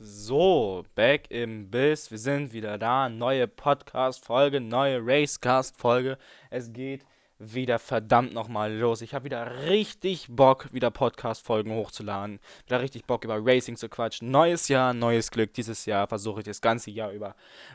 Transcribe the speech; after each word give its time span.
So, 0.00 0.84
back 0.94 1.28
im 1.28 1.72
Biss. 1.72 2.12
Wir 2.12 2.18
sind 2.18 2.52
wieder 2.52 2.78
da. 2.78 3.08
Neue 3.08 3.48
Podcast-Folge, 3.48 4.60
neue 4.60 5.00
Racecast-Folge. 5.04 6.18
Es 6.50 6.72
geht 6.72 7.04
wieder 7.40 7.80
verdammt 7.80 8.32
nochmal 8.32 8.72
los. 8.72 9.02
Ich 9.02 9.12
habe 9.12 9.24
wieder 9.24 9.64
richtig 9.64 10.28
Bock, 10.30 10.72
wieder 10.72 10.92
Podcast-Folgen 10.92 11.72
hochzuladen. 11.72 12.38
Wieder 12.66 12.80
richtig 12.80 13.06
Bock, 13.06 13.24
über 13.24 13.44
Racing 13.44 13.74
zu 13.74 13.88
quatschen. 13.88 14.30
Neues 14.30 14.68
Jahr, 14.68 14.94
neues 14.94 15.32
Glück. 15.32 15.52
Dieses 15.54 15.84
Jahr 15.84 16.06
versuche 16.06 16.42
ich 16.42 16.46
das 16.46 16.60
ganze 16.60 16.92
Jahr 16.92 17.10
über 17.10 17.34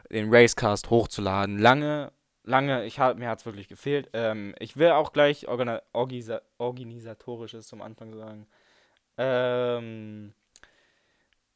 den 0.09 0.33
Racecast 0.33 0.89
hochzuladen. 0.89 1.59
Lange, 1.59 2.13
lange, 2.45 2.85
ich 2.85 2.99
hab, 2.99 3.17
mir 3.17 3.27
hat 3.27 3.39
es 3.39 3.45
wirklich 3.45 3.67
gefehlt. 3.67 4.09
Ähm, 4.13 4.55
ich 4.59 4.77
will 4.77 4.91
auch 4.91 5.11
gleich 5.11 5.49
Organ 5.49 5.81
Organisatorisches 5.91 7.67
zum 7.67 7.81
Anfang 7.81 8.13
sagen. 8.13 8.47
Ähm 9.17 10.33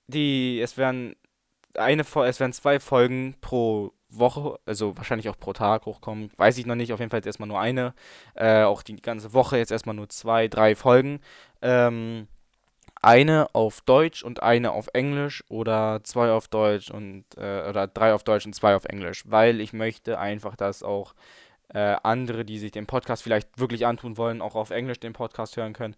die, 0.08 0.60
es 0.62 0.78
werden 0.78 1.16
eine, 1.76 2.02
es 2.02 2.40
werden 2.40 2.54
zwei 2.54 2.80
Folgen 2.80 3.36
pro 3.42 3.94
Woche, 4.10 4.58
also 4.66 4.96
wahrscheinlich 4.98 5.30
auch 5.30 5.38
pro 5.38 5.54
Tag 5.54 5.86
hochkommen. 5.86 6.32
Weiß 6.38 6.58
ich 6.58 6.66
noch 6.66 6.76
nicht, 6.76 6.94
auf 6.94 7.00
jeden 7.00 7.10
Fall 7.10 7.20
jetzt 7.20 7.28
erstmal 7.28 7.50
nur 7.50 7.60
eine. 7.60 7.94
Äh, 8.36 8.64
auch 8.64 8.82
die 8.82 8.96
ganze 8.96 9.34
Woche 9.34 9.58
jetzt 9.58 9.72
erstmal 9.72 9.96
nur 9.96 10.10
zwei, 10.10 10.48
drei 10.48 10.76
Folgen. 10.76 11.20
Ähm, 11.62 12.28
eine 13.02 13.54
auf 13.54 13.82
Deutsch 13.82 14.24
und 14.24 14.42
eine 14.42 14.72
auf 14.72 14.88
Englisch 14.94 15.44
oder 15.50 16.02
zwei 16.04 16.32
auf 16.32 16.48
Deutsch 16.48 16.90
und 16.90 17.26
äh, 17.38 17.68
oder 17.70 17.88
drei 17.88 18.14
auf 18.14 18.24
Deutsch 18.24 18.46
und 18.46 18.54
zwei 18.54 18.76
auf 18.76 18.86
Englisch, 18.86 19.24
weil 19.28 19.62
ich 19.62 19.74
möchte 19.74 20.20
einfach, 20.20 20.56
dass 20.56 20.84
auch 20.84 21.14
äh, 21.74 21.96
andere, 22.04 22.46
die 22.46 22.60
sich 22.60 22.72
den 22.72 22.88
Podcast 22.88 23.24
vielleicht 23.24 23.60
wirklich 23.60 23.86
antun 23.86 24.18
wollen, 24.18 24.42
auch 24.42 24.56
auf 24.56 24.72
Englisch 24.72 25.00
den 25.00 25.14
Podcast 25.14 25.58
hören 25.58 25.74
können. 25.74 25.96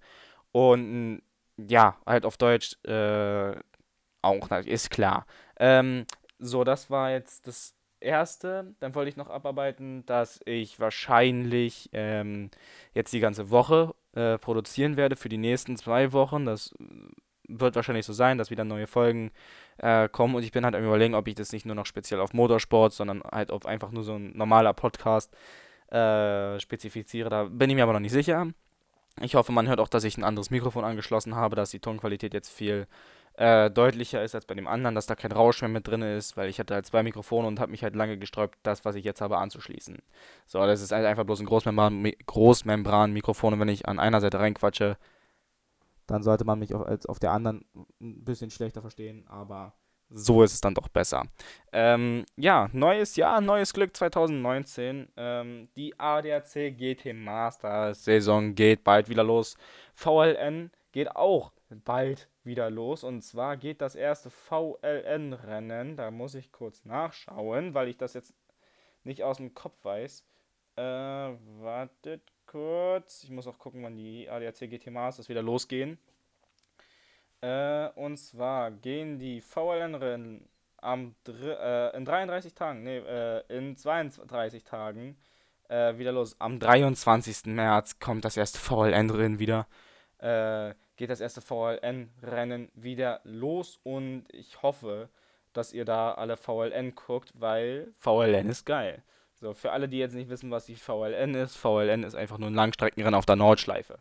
Und 0.52 1.22
ja, 1.58 1.98
halt 2.05 2.26
auf 2.26 2.38
Deutsch 2.38 2.76
äh, 2.86 3.55
auch, 4.22 4.50
ist 4.66 4.90
klar. 4.90 5.26
Ähm, 5.59 6.05
so, 6.40 6.64
das 6.64 6.90
war 6.90 7.12
jetzt 7.12 7.48
das 7.48 7.76
erste. 8.00 8.76
Dann 8.80 8.95
wollte 8.95 9.09
ich 9.09 9.17
noch 9.17 9.30
abarbeiten, 9.30 10.06
dass 10.06 10.39
ich 10.45 10.80
wahrscheinlich 10.80 11.89
ähm, 11.94 12.50
jetzt 12.94 13.14
die 13.14 13.20
ganze 13.20 13.50
Woche 13.50 13.94
äh, 14.14 14.38
produzieren 14.38 14.98
werde 14.98 15.16
für 15.16 15.30
die 15.30 15.38
nächsten 15.38 15.78
zwei 15.78 16.14
Wochen. 16.14 16.45
Das 16.45 16.73
wird 17.48 17.76
wahrscheinlich 17.76 18.06
so 18.06 18.14
sein, 18.14 18.38
dass 18.38 18.52
wieder 18.52 18.64
neue 18.64 18.88
Folgen 18.88 19.31
äh, 19.78 20.08
kommen 20.08 20.36
und 20.36 20.44
ich 20.44 20.52
bin 20.52 20.66
halt 20.66 20.76
am 20.76 20.83
überlegen, 20.83 21.16
ob 21.16 21.28
ich 21.28 21.36
das 21.36 21.52
nicht 21.52 21.66
nur 21.66 21.76
noch 21.76 21.86
speziell 21.86 22.20
auf 22.20 22.33
Motorsport, 22.33 22.94
sondern 22.94 23.23
halt 23.23 23.52
auf 23.52 23.66
einfach 23.66 23.92
nur 23.92 24.04
so 24.04 24.16
ein 24.16 24.31
normaler 24.38 24.73
Podcast 24.73 25.36
äh, 25.92 26.59
spezifiziere. 26.59 27.30
Da 27.30 27.45
bin 27.45 27.70
ich 27.70 27.76
mir 27.76 27.83
aber 27.83 27.94
noch 27.94 28.00
nicht 28.00 28.11
sicher. 28.11 28.48
Ich 29.22 29.36
hoffe, 29.36 29.52
man 29.52 29.67
hört 29.67 29.80
auch, 29.80 29.89
dass 29.89 30.03
ich 30.03 30.17
ein 30.17 30.23
anderes 30.23 30.50
Mikrofon 30.50 30.84
angeschlossen 30.84 31.36
habe, 31.36 31.56
dass 31.56 31.72
die 31.72 31.80
Tonqualität 31.80 32.34
jetzt 32.34 32.50
viel 32.50 32.88
äh, 33.34 33.72
deutlicher 33.72 34.23
ist 34.23 34.36
als 34.36 34.45
bei 34.45 34.53
dem 34.53 34.67
anderen, 34.67 34.95
dass 34.95 35.06
da 35.06 35.16
kein 35.16 35.31
Rausch 35.31 35.61
mehr 35.61 35.70
mit 35.70 35.88
drin 35.88 36.02
ist, 36.02 36.36
weil 36.36 36.50
ich 36.50 36.59
hatte 36.59 36.73
halt 36.73 36.86
zwei 36.86 37.03
Mikrofone 37.03 37.48
und 37.48 37.59
habe 37.59 37.72
mich 37.72 37.84
halt 37.84 37.95
lange 37.95 38.17
gesträubt, 38.17 38.58
das, 38.64 38.84
was 38.84 38.95
ich 38.95 39.06
jetzt 39.06 39.22
habe, 39.22 39.38
anzuschließen. 39.38 39.98
So, 40.45 40.59
das 40.59 40.81
ist 40.81 40.92
halt 40.92 41.06
einfach 41.06 41.23
bloß 41.23 41.39
ein 41.39 41.45
Großmembran 41.45 42.11
Großmembran-Mikrofon 42.26 43.53
und 43.53 43.59
wenn 43.59 43.70
ich 43.70 43.88
an 43.88 44.00
einer 44.00 44.20
Seite 44.20 44.39
reinquatsche, 44.39 44.98
dann 46.06 46.23
sollte 46.23 46.44
man 46.44 46.59
mich 46.59 46.73
auf, 46.73 46.86
als 46.86 47.06
auf 47.06 47.20
der 47.20 47.31
anderen 47.31 47.64
ein 48.02 48.26
bisschen 48.26 48.52
schlechter 48.52 48.81
verstehen, 48.81 49.26
aber 49.28 49.73
so 50.09 50.43
ist 50.43 50.53
es 50.53 50.61
dann 50.61 50.73
doch 50.73 50.88
besser. 50.88 51.23
Ähm, 51.71 52.25
ja, 52.35 52.69
neues 52.73 53.15
Jahr, 53.15 53.41
neues 53.41 53.73
Glück 53.73 53.95
2019. 53.95 55.07
Ähm, 55.15 55.69
die 55.75 55.99
ADAC 55.99 56.75
GT 56.75 57.13
Masters 57.13 58.03
Saison 58.03 58.55
geht 58.55 58.83
bald 58.83 59.09
wieder 59.09 59.23
los. 59.23 59.55
VLN 59.93 60.71
geht 60.91 61.15
auch 61.15 61.52
bald 61.69 62.27
wieder 62.43 62.69
los. 62.69 63.03
Und 63.03 63.21
zwar 63.21 63.57
geht 63.57 63.81
das 63.81 63.95
erste 63.95 64.30
VLN-Rennen. 64.30 65.95
Da 65.95 66.11
muss 66.11 66.35
ich 66.35 66.52
kurz 66.52 66.85
nachschauen, 66.85 67.73
weil 67.73 67.87
ich 67.87 67.97
das 67.97 68.13
jetzt 68.13 68.33
nicht 69.03 69.23
aus 69.23 69.37
dem 69.37 69.53
Kopf 69.53 69.83
weiß. 69.83 70.23
Äh, 70.75 70.81
wartet 70.81 72.23
kurz. 72.48 73.23
Ich 73.23 73.30
muss 73.30 73.48
auch 73.48 73.59
gucken, 73.59 73.83
wann 73.83 73.95
die 73.95 74.27
ADAC 74.30 74.69
GT 74.69 74.87
Masters 74.87 75.30
wieder 75.30 75.43
losgehen. 75.43 75.99
Äh, 77.42 77.89
und 77.95 78.17
zwar 78.17 78.72
gehen 78.72 79.17
die 79.20 79.42
VLN-Rennen 79.42 80.50
am 80.77 81.16
äh, 81.27 81.95
in 81.95 82.05
33 82.05 82.54
Tagen, 82.54 82.83
nee, 82.83 82.98
äh, 82.98 83.44
in 83.50 83.76
32 83.76 84.64
Tagen 84.64 85.17
äh, 85.67 85.98
wieder 85.98 86.11
los. 86.11 86.36
Am 86.39 86.60
23. 86.60 87.45
März 87.45 87.99
kommt 87.99 88.26
das 88.26 88.38
erste 88.38 88.60
VLN-Rennen 88.60 89.39
wieder. 89.39 89.67
Äh, 90.20 90.73
geht 90.98 91.10
das 91.10 91.22
erste 91.22 91.42
VLN-Rennen 91.42 92.70
wieder 92.73 93.22
los 93.23 93.80
und 93.83 94.26
ich 94.32 94.61
hoffe, 94.61 95.10
dass 95.54 95.72
ihr 95.72 95.86
da 95.86 96.14
alle 96.14 96.36
VLN 96.36 96.94
guckt, 96.95 97.32
weil 97.36 97.94
VLN 97.98 98.49
ist 98.49 98.66
geil. 98.66 99.02
So, 99.33 99.54
für 99.54 99.72
alle, 99.72 99.88
die 99.88 99.98
jetzt 99.98 100.16
nicht 100.16 100.30
wissen, 100.30 100.52
was 100.52 100.66
die 100.66 100.76
VLN 100.76 101.33
ist, 101.36 101.55
VLN 101.55 102.04
ist 102.04 102.16
einfach 102.16 102.38
nur 102.38 102.49
ein 102.49 102.55
Langstreckenrennen 102.55 103.16
auf 103.16 103.26
der 103.26 103.38
Nordschleife. 103.38 103.99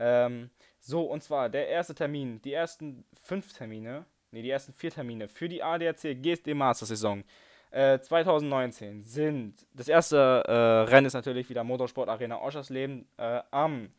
Ähm, 0.00 0.50
so, 0.84 1.02
und 1.02 1.22
zwar 1.22 1.48
der 1.48 1.68
erste 1.68 1.94
Termin, 1.94 2.42
die 2.42 2.52
ersten 2.52 3.04
fünf 3.22 3.52
Termine, 3.52 4.04
nee, 4.32 4.42
die 4.42 4.50
ersten 4.50 4.72
vier 4.72 4.90
Termine 4.90 5.28
für 5.28 5.48
die 5.48 5.62
ADAC 5.62 6.20
GSD 6.20 6.54
Master 6.54 6.86
Saison 6.86 7.22
äh, 7.70 8.00
2019 8.00 9.04
sind, 9.04 9.64
das 9.74 9.86
erste 9.88 10.16
äh, 10.46 10.52
Rennen 10.90 11.06
ist 11.06 11.14
natürlich 11.14 11.48
wieder 11.48 11.62
Motorsport 11.64 12.08
Arena 12.08 12.40
Oschersleben 12.42 13.06
äh, 13.16 13.40
am 13.52 13.90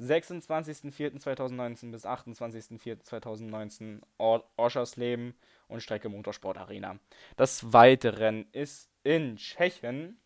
26.04.2019 0.00 1.92
bis 1.92 2.04
28.04.2019 2.04 4.00
Oschersleben 4.56 5.34
und 5.68 5.80
Strecke 5.80 6.08
Motorsport 6.08 6.58
Arena. 6.58 6.98
Das 7.36 7.58
zweite 7.58 8.18
Rennen 8.18 8.46
ist 8.50 8.90
in 9.04 9.36
Tschechien 9.36 10.18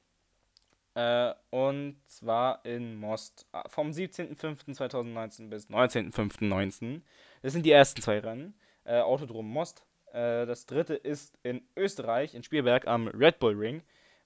äh, 0.97 1.35
und 1.51 2.01
zwar 2.07 2.65
in 2.65 2.97
Most 2.97 3.47
äh, 3.53 3.69
vom 3.69 3.91
17.05.2019 3.91 5.51
bis 5.51 5.69
19.05.19. 5.69 7.03
Das 7.43 7.53
sind 7.53 7.67
die 7.67 7.71
ersten 7.71 8.01
zwei 8.01 8.19
Rennen. 8.19 8.55
Äh, 8.85 9.01
Autodrom 9.01 9.47
Most. 9.47 9.85
Äh, 10.15 10.47
das 10.47 10.65
dritte 10.65 10.95
ist 10.95 11.39
in 11.43 11.61
Österreich, 11.77 12.35
in 12.35 12.43
Spielberg 12.43 12.87
am 12.87 13.09
Red 13.09 13.39
Bull 13.41 13.55
Ring. 13.55 13.83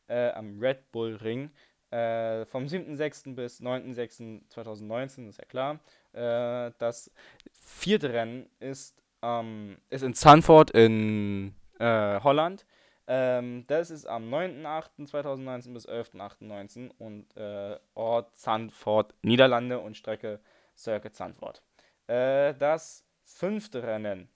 Äh, 0.07 0.31
am 0.31 0.61
Red 0.61 0.93
Bull 0.93 1.17
Ring. 1.17 1.51
Äh, 1.91 2.47
vom 2.47 2.67
7.06. 2.67 3.35
bis 3.35 3.61
9.06.2019, 3.61 5.29
ist 5.29 5.39
ja 5.39 5.45
klar. 5.47 5.81
Das 6.13 7.11
vierte 7.53 8.13
Rennen 8.13 8.49
ist, 8.61 9.03
ähm, 9.23 9.77
ist 9.91 10.03
in 10.03 10.15
Zandvoort 10.15 10.71
in 10.71 11.55
Holland. 11.81 12.65
Ähm, 13.13 13.65
das 13.67 13.91
ist 13.91 14.07
am 14.07 14.33
9.08.2019 14.33 15.73
bis 15.73 15.89
11.08.2019 15.89 16.93
und 16.97 17.37
äh, 17.37 17.77
Ort 17.95 18.37
Zandvoort, 18.37 19.15
Niederlande 19.23 19.81
und 19.81 19.97
Strecke 19.97 20.39
Circuit 20.77 21.17
Zandvoort. 21.17 21.61
Äh, 22.07 22.55
das 22.55 23.05
fünfte 23.25 23.83
Rennen 23.83 24.29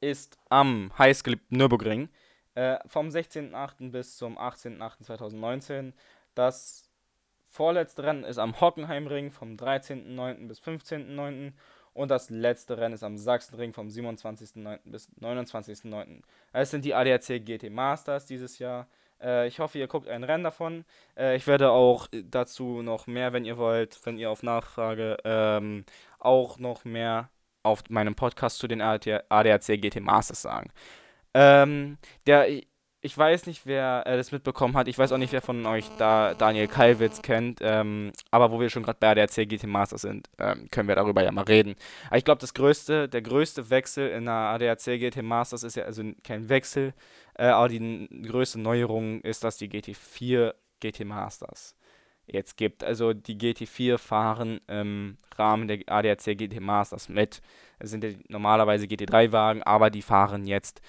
ist 0.00 0.38
am 0.48 0.90
heißgeliebten 0.96 1.58
Nürburgring 1.58 2.08
äh, 2.54 2.78
vom 2.86 3.08
16.08. 3.08 3.90
bis 3.90 4.16
zum 4.16 4.38
18.08.2019. 4.38 5.92
Das 6.34 6.90
vorletzte 7.50 8.04
Rennen 8.04 8.24
ist 8.24 8.38
am 8.38 8.58
Hockenheimring 8.58 9.30
vom 9.32 9.56
13.09. 9.56 10.48
bis 10.48 10.62
15.09. 10.62 11.52
Und 11.94 12.10
das 12.10 12.30
letzte 12.30 12.78
Rennen 12.78 12.94
ist 12.94 13.02
am 13.02 13.18
Sachsenring 13.18 13.72
vom 13.72 13.88
27.09. 13.88 14.78
bis 14.84 15.10
29.09. 15.20 16.22
Es 16.52 16.70
sind 16.70 16.84
die 16.84 16.94
ADAC 16.94 17.44
GT 17.44 17.70
Masters 17.70 18.26
dieses 18.26 18.58
Jahr. 18.58 18.86
Äh, 19.20 19.46
ich 19.48 19.58
hoffe, 19.58 19.78
ihr 19.78 19.88
guckt 19.88 20.08
ein 20.08 20.24
Rennen 20.24 20.44
davon. 20.44 20.84
Äh, 21.16 21.36
ich 21.36 21.46
werde 21.46 21.70
auch 21.70 22.08
dazu 22.12 22.82
noch 22.82 23.06
mehr, 23.06 23.32
wenn 23.32 23.44
ihr 23.44 23.58
wollt, 23.58 23.98
wenn 24.04 24.18
ihr 24.18 24.30
auf 24.30 24.42
Nachfrage, 24.42 25.18
ähm, 25.24 25.84
auch 26.18 26.58
noch 26.58 26.84
mehr 26.84 27.28
auf 27.62 27.82
meinem 27.90 28.14
Podcast 28.14 28.58
zu 28.58 28.68
den 28.68 28.80
ADAC 28.80 29.80
GT 29.80 30.00
Masters 30.00 30.42
sagen. 30.42 30.70
Ähm, 31.34 31.98
der, 32.26 32.46
ich 33.04 33.18
weiß 33.18 33.46
nicht, 33.46 33.66
wer 33.66 34.04
äh, 34.06 34.16
das 34.16 34.30
mitbekommen 34.30 34.76
hat. 34.76 34.86
Ich 34.86 34.96
weiß 34.96 35.10
auch 35.10 35.18
nicht, 35.18 35.32
wer 35.32 35.42
von 35.42 35.66
euch 35.66 35.84
da 35.98 36.34
Daniel 36.34 36.68
Kalwitz 36.68 37.20
kennt. 37.20 37.58
Ähm, 37.60 38.12
aber 38.30 38.52
wo 38.52 38.60
wir 38.60 38.70
schon 38.70 38.84
gerade 38.84 38.98
bei 39.00 39.14
der 39.14 39.26
CGT 39.26 39.66
Master 39.66 39.98
sind, 39.98 40.28
ähm, 40.38 40.68
können 40.70 40.86
wir 40.86 40.94
darüber 40.94 41.22
ja 41.24 41.32
mal 41.32 41.42
reden. 41.42 41.74
Aber 42.06 42.18
ich 42.18 42.24
glaube, 42.24 42.46
größte, 42.46 43.08
der 43.08 43.22
größte 43.22 43.70
Wechsel 43.70 44.08
in 44.10 44.26
der 44.26 44.34
ADAC 44.34 45.00
GT 45.00 45.22
Masters 45.22 45.64
ist 45.64 45.74
ja 45.74 45.84
also 45.84 46.04
kein 46.22 46.48
Wechsel, 46.48 46.94
äh, 47.34 47.46
aber 47.46 47.68
die 47.68 48.08
größte 48.22 48.60
Neuerung 48.60 49.20
ist, 49.22 49.42
dass 49.42 49.56
die 49.56 49.68
GT4 49.68 50.54
GT 50.78 51.04
Masters 51.04 51.74
jetzt 52.26 52.56
gibt. 52.56 52.84
Also 52.84 53.12
die 53.14 53.36
GT4 53.36 53.98
fahren 53.98 54.60
im 54.68 55.16
Rahmen 55.36 55.66
der 55.66 55.80
ADAC 55.86 56.38
GT 56.38 56.60
Masters 56.60 57.08
mit. 57.08 57.42
Es 57.80 57.90
sind 57.90 58.04
ja 58.04 58.10
normalerweise 58.28 58.86
GT3-Wagen, 58.86 59.64
aber 59.64 59.90
die 59.90 60.02
fahren 60.02 60.46
jetzt 60.46 60.80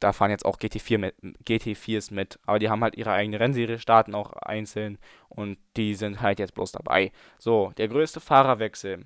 da 0.00 0.12
fahren 0.12 0.30
jetzt 0.30 0.44
auch 0.44 0.58
GT4 0.58 0.98
mit, 0.98 1.14
GT4s 1.44 2.12
mit, 2.12 2.38
aber 2.46 2.58
die 2.58 2.68
haben 2.70 2.82
halt 2.82 2.96
ihre 2.96 3.12
eigene 3.12 3.38
Rennserie, 3.40 3.78
starten 3.78 4.14
auch 4.14 4.32
einzeln 4.34 4.98
und 5.28 5.58
die 5.76 5.94
sind 5.94 6.20
halt 6.20 6.38
jetzt 6.38 6.54
bloß 6.54 6.72
dabei. 6.72 7.12
So, 7.38 7.72
der 7.76 7.88
größte 7.88 8.20
Fahrerwechsel 8.20 9.04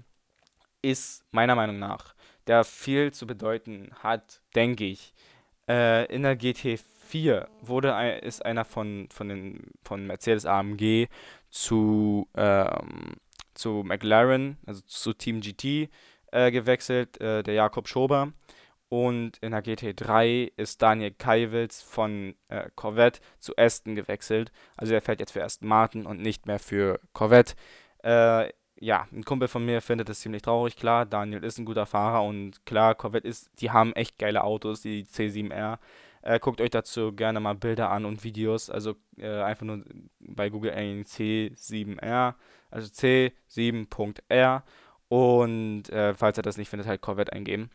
ist 0.83 1.25
meiner 1.33 1.55
Meinung 1.57 1.79
nach, 1.79 2.15
der 2.47 2.65
viel 2.65 3.13
zu 3.13 3.27
bedeuten 3.27 3.91
hat, 4.03 4.41
denke 4.55 4.85
ich, 4.85 5.13
Äh, 5.67 6.07
in 6.15 6.23
der 6.23 6.39
GT4 6.39 7.47
wurde 7.63 8.21
ist 8.23 8.45
einer 8.45 8.65
von, 8.65 9.09
von, 9.11 9.29
den, 9.29 9.71
von 9.83 10.07
Mercedes 10.07 10.45
AMG 10.45 11.09
zu, 11.51 12.29
ähm, 12.37 13.15
zu 13.55 13.83
McLaren, 13.85 14.59
also 14.67 14.83
zu 14.83 15.15
Team 15.15 15.41
GT 15.41 15.89
äh, 16.33 16.51
gewechselt, 16.51 17.21
äh, 17.21 17.43
der 17.43 17.55
Jakob 17.55 17.89
Schober. 17.89 18.33
Und 18.95 19.39
in 19.39 19.51
der 19.51 19.65
GT3 19.65 20.53
ist 20.57 20.81
Daniel 20.81 21.11
Kaiwitz 21.11 21.83
von 21.83 22.37
äh, 22.47 22.71
Corvette 22.77 23.19
zu 23.41 23.53
Aston 23.57 23.97
gewechselt. 23.97 24.53
Also 24.77 24.95
er 24.95 25.01
fährt 25.01 25.19
jetzt 25.19 25.33
für 25.33 25.43
Aston 25.43 25.67
Martin 25.69 26.07
und 26.07 26.21
nicht 26.21 26.47
mehr 26.47 26.61
für 26.61 27.01
Corvette. 27.13 27.57
Äh, 28.05 28.53
ja, 28.79 29.09
ein 29.11 29.25
Kumpel 29.25 29.49
von 29.49 29.65
mir 29.65 29.81
findet 29.81 30.09
das 30.09 30.21
ziemlich 30.21 30.43
traurig. 30.43 30.77
Klar, 30.77 31.07
Daniel 31.07 31.43
ist 31.43 31.59
ein 31.59 31.65
guter 31.65 31.87
Fahrer 31.87 32.23
und 32.23 32.65
klar, 32.67 32.95
Corvette 32.95 33.27
ist, 33.27 33.51
die 33.61 33.73
haben 33.73 33.95
echt 33.95 34.17
geile 34.17 34.45
Autos, 34.45 34.83
die 34.83 35.05
C7R. 35.05 35.79
Äh, 36.23 36.39
guckt 36.39 36.61
euch 36.61 36.71
dazu 36.71 37.13
gerne 37.13 37.41
mal 37.41 37.57
Bilder 37.57 37.91
an 37.91 38.05
und 38.05 38.23
Videos. 38.23 38.71
Also 38.71 38.95
äh, 39.19 39.43
einfach 39.43 39.67
nur 39.67 39.83
bei 40.21 40.51
Google 40.51 40.71
eingeben 40.71 41.03
C7R, 41.03 42.35
also 42.71 42.89
C7.R. 42.93 44.63
Und 45.09 45.89
äh, 45.89 46.15
falls 46.15 46.39
ihr 46.39 46.43
das 46.43 46.59
nicht 46.59 46.69
findet, 46.69 46.87
halt 46.87 47.01
Corvette 47.01 47.33
eingeben. 47.33 47.71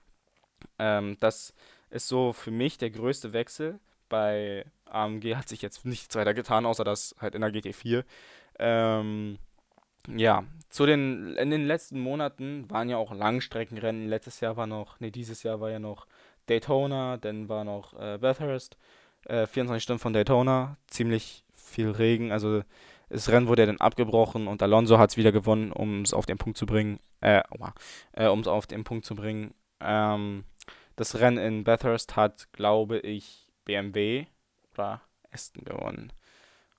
Ähm, 0.77 1.17
das 1.19 1.53
ist 1.89 2.07
so 2.07 2.33
für 2.33 2.51
mich 2.51 2.77
der 2.77 2.89
größte 2.89 3.33
Wechsel. 3.33 3.79
Bei 4.09 4.65
AMG 4.85 5.35
hat 5.35 5.49
sich 5.49 5.61
jetzt 5.61 5.85
nichts 5.85 6.15
weiter 6.15 6.33
getan, 6.33 6.65
außer 6.65 6.83
das 6.83 7.15
halt 7.19 7.35
in 7.35 7.41
der 7.41 7.51
GT4. 7.51 8.03
Ähm, 8.57 9.37
ja, 10.07 10.43
zu 10.69 10.85
den, 10.85 11.35
in 11.35 11.49
den 11.49 11.67
letzten 11.67 11.99
Monaten 11.99 12.69
waren 12.69 12.89
ja 12.89 12.97
auch 12.97 13.13
Langstreckenrennen. 13.13 14.07
Letztes 14.07 14.39
Jahr 14.39 14.57
war 14.57 14.67
noch, 14.67 14.99
nee, 14.99 15.11
dieses 15.11 15.43
Jahr 15.43 15.61
war 15.61 15.69
ja 15.69 15.79
noch 15.79 16.07
Daytona, 16.47 17.17
dann 17.17 17.49
war 17.49 17.63
noch 17.63 17.93
äh, 17.99 18.17
Bathurst, 18.17 18.77
äh, 19.25 19.45
24 19.45 19.83
Stunden 19.83 19.99
von 19.99 20.13
Daytona, 20.13 20.77
ziemlich 20.87 21.43
viel 21.53 21.91
Regen, 21.91 22.31
also 22.31 22.63
das 23.09 23.29
Rennen 23.29 23.47
wurde 23.47 23.63
ja 23.63 23.65
dann 23.65 23.77
abgebrochen 23.77 24.47
und 24.47 24.61
Alonso 24.61 24.99
hat 24.99 25.11
es 25.11 25.17
wieder 25.17 25.31
gewonnen, 25.31 25.71
um 25.71 26.03
es 26.03 26.13
auf 26.13 26.25
den 26.25 26.37
Punkt 26.37 26.57
zu 26.57 26.65
bringen, 26.65 26.99
äh, 27.21 27.41
äh 28.13 28.27
um 28.27 28.39
es 28.39 28.47
auf 28.47 28.67
den 28.67 28.83
Punkt 28.83 29.05
zu 29.05 29.15
bringen. 29.15 29.53
Ähm, 29.79 30.45
das 30.95 31.19
Rennen 31.19 31.37
in 31.37 31.63
Bathurst 31.63 32.15
hat, 32.15 32.51
glaube 32.51 32.99
ich, 32.99 33.47
BMW 33.65 34.25
oder 34.73 35.01
Aston 35.31 35.63
gewonnen. 35.63 36.11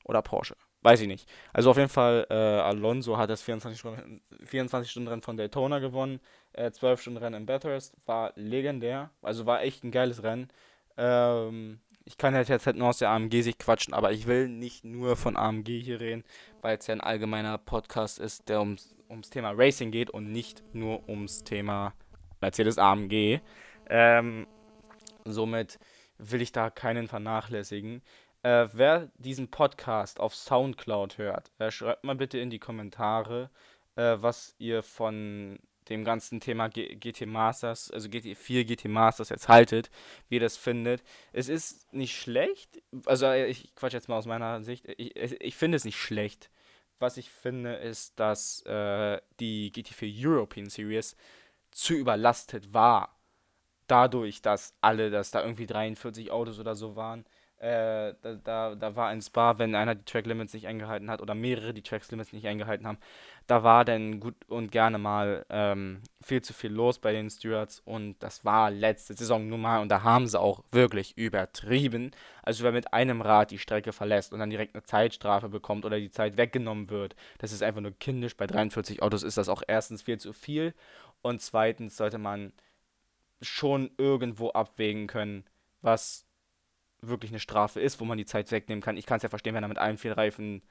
Oder 0.05 0.23
Porsche. 0.23 0.57
Weiß 0.83 1.01
ich 1.03 1.09
nicht. 1.09 1.29
Also 1.53 1.71
auf 1.71 1.77
jeden 1.77 1.91
Fall, 1.91 2.27
äh, 2.31 2.35
Alonso 2.35 3.19
hat 3.19 3.29
das 3.29 3.47
24-Stunden-Rennen 3.47 4.23
24 4.45 5.25
von 5.25 5.37
Daytona 5.37 5.79
gewonnen. 5.79 6.21
Äh, 6.53 6.69
12-Stunden-Rennen 6.69 7.43
in 7.43 7.47
Bathurst. 7.47 7.95
War 8.07 8.33
legendär. 8.35 9.11
Also 9.21 9.45
war 9.45 9.63
echt 9.63 9.85
ein 9.85 9.91
geiles 9.91 10.23
Rennen. 10.23 10.49
Ähm, 10.97 11.81
ich 12.05 12.17
kann 12.17 12.35
halt 12.35 12.49
jetzt 12.49 12.67
halt 12.67 12.77
nur 12.77 12.89
aus 12.89 12.99
der 12.99 13.11
AMG-Sicht 13.11 13.59
quatschen, 13.59 13.95
aber 13.95 14.13
ich 14.13 14.27
will 14.27 14.49
nicht 14.49 14.85
nur 14.85 15.17
von 15.17 15.37
AMG 15.37 15.81
hier 15.81 16.01
reden, 16.01 16.25
weil 16.63 16.77
es 16.79 16.87
ja 16.87 16.95
ein 16.95 17.01
allgemeiner 17.01 17.59
Podcast 17.59 18.19
ist, 18.19 18.49
der 18.49 18.61
ums, 18.61 18.97
ums 19.09 19.31
Thema 19.31 19.53
Racing 19.55 19.91
geht 19.91 20.11
und 20.11 20.33
nicht 20.33 20.63
nur 20.73 21.09
ums 21.09 21.45
Thema 21.45 21.93
Mercedes 22.41 22.79
AMG. 22.79 23.41
Ähm, 23.89 24.47
somit 25.25 25.79
will 26.19 26.43
ich 26.43 26.53
da 26.53 26.71
keinen 26.71 27.09
vernachlässigen. 27.09 28.03
Äh, 28.43 28.69
wer 28.73 29.11
diesen 29.17 29.51
Podcast 29.51 30.21
auf 30.21 30.35
Soundcloud 30.35 31.19
hört, 31.19 31.51
äh, 31.59 31.71
schreibt 31.71 32.05
mal 32.05 32.15
bitte 32.15 32.39
in 32.39 32.51
die 32.51 32.59
Kommentare, 32.59 33.51
äh, 33.97 34.17
was 34.19 34.55
ihr 34.59 34.83
von 34.83 35.59
dem 35.91 36.05
ganzen 36.05 36.41
Thema 36.41 36.69
G 36.69 36.95
GT 36.95 37.27
Masters, 37.27 37.91
also 37.91 38.09
GT4 38.09 38.65
GT 38.65 38.89
Masters 38.89 39.29
jetzt 39.29 39.49
haltet, 39.49 39.91
wie 40.29 40.37
ihr 40.37 40.41
das 40.41 40.57
findet. 40.57 41.03
Es 41.33 41.49
ist 41.49 41.93
nicht 41.93 42.17
schlecht, 42.17 42.81
also 43.07 43.27
äh, 43.27 43.47
ich 43.47 43.75
quatsch 43.75 43.93
jetzt 43.93 44.09
mal 44.09 44.17
aus 44.17 44.27
meiner 44.27 44.63
Sicht, 44.63 44.87
ich, 44.97 45.17
ich 45.17 45.57
finde 45.57 45.77
es 45.77 45.85
nicht 45.85 45.99
schlecht. 45.99 46.51
Was 46.99 47.17
ich 47.17 47.31
finde, 47.31 47.77
ist, 47.77 48.21
dass 48.21 48.61
äh, 48.67 49.21
die 49.41 49.73
GT4 49.73 50.29
European 50.29 50.69
Series 50.69 51.17
zu 51.71 51.95
überlastet 51.95 52.73
war. 52.75 53.19
Dadurch, 53.87 54.43
dass 54.43 54.75
alle, 54.81 55.11
dass 55.11 55.31
da 55.31 55.43
irgendwie 55.43 55.67
43 55.67 56.31
Autos 56.31 56.59
oder 56.61 56.75
so 56.75 56.97
waren. 56.97 57.25
Äh, 57.61 58.15
da, 58.23 58.35
da, 58.43 58.75
da 58.75 58.97
war 58.97 59.09
ein 59.09 59.21
Spa, 59.21 59.59
wenn 59.59 59.75
einer 59.75 59.95
die 59.95 60.05
Track 60.07 60.25
Limits 60.25 60.55
nicht 60.55 60.67
eingehalten 60.67 61.11
hat 61.11 61.21
oder 61.21 61.35
mehrere 61.35 61.75
die 61.75 61.83
Track 61.83 62.11
Limits 62.11 62.33
nicht 62.33 62.47
eingehalten 62.47 62.87
haben, 62.87 62.97
da 63.47 63.63
war 63.63 63.85
dann 63.85 64.19
gut 64.19 64.35
und 64.49 64.73
gerne 64.73 64.97
mal 64.97 65.45
ähm, 65.51 66.01
viel 66.23 66.41
zu 66.41 66.55
viel 66.55 66.73
los 66.73 66.99
bei 66.99 67.13
den 67.13 67.29
Stewards 67.29 67.83
und 67.85 68.17
das 68.21 68.47
war 68.47 68.71
letzte 68.71 69.13
Saison 69.13 69.47
nun 69.47 69.61
mal 69.61 69.83
und 69.83 69.91
da 69.91 70.03
haben 70.03 70.27
sie 70.27 70.41
auch 70.41 70.65
wirklich 70.73 71.19
übertrieben. 71.19 72.13
Also 72.43 72.65
wer 72.65 72.73
mit 72.73 72.95
einem 72.95 73.21
Rad 73.21 73.51
die 73.51 73.59
Strecke 73.59 73.93
verlässt 73.93 74.33
und 74.33 74.39
dann 74.39 74.49
direkt 74.49 74.75
eine 74.75 74.85
Zeitstrafe 74.85 75.51
bekommt 75.51 75.85
oder 75.85 75.99
die 75.99 76.11
Zeit 76.11 76.39
weggenommen 76.39 76.89
wird, 76.89 77.15
das 77.41 77.53
ist 77.53 77.63
einfach 77.63 77.83
nur 77.83 77.93
kindisch. 77.93 78.39
Bei 78.39 78.47
43 78.47 79.03
Autos 79.03 79.23
ist 79.23 79.37
das 79.37 79.51
auch 79.51 79.63
erstens 79.69 80.01
viel 80.01 80.19
zu 80.19 80.33
viel 80.33 80.73
und 81.23 81.41
zweitens 81.43 81.97
sollte 81.97 82.19
man 82.19 82.53
schon 83.43 83.91
irgendwo 83.97 84.51
abwägen 84.51 85.07
können, 85.07 85.45
was 85.83 86.27
wirklich 87.01 87.31
eine 87.31 87.41
Strafe 87.41 87.81
ist, 87.81 88.01
wo 88.01 88.05
man 88.05 88.19
die 88.19 88.27
Zeit 88.27 88.51
wegnehmen 88.51 88.83
kann. 88.83 88.97
Ich 88.97 89.07
kann 89.07 89.17
es 89.17 89.23
ja 89.23 89.29
verstehen, 89.29 89.55
wenn 89.55 89.65
er 89.65 89.69
mit 89.69 89.79
allen 89.79 89.99
vier 89.99 90.17
Reifen 90.17 90.63